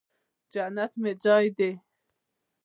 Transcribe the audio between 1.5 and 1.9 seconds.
دې